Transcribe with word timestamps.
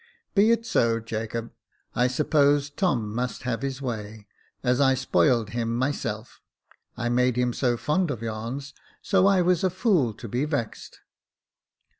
"Be 0.33 0.49
it 0.49 0.65
so, 0.65 0.99
Jacob. 0.99 1.51
I 1.93 2.07
suppose 2.07 2.71
Tom 2.71 3.13
must 3.13 3.43
have 3.43 3.61
his 3.61 3.83
way, 3.83 4.25
as 4.63 4.81
I 4.81 4.95
spoiled 4.95 5.51
him 5.51 5.77
myself. 5.77 6.41
I 6.97 7.07
made 7.07 7.35
him 7.37 7.53
so 7.53 7.77
fond 7.77 8.09
of 8.09 8.23
yarns, 8.23 8.73
so 9.03 9.27
I 9.27 9.43
was 9.43 9.63
a 9.63 9.69
fool 9.69 10.15
to 10.15 10.27
be 10.27 10.43
vexed. 10.45 11.01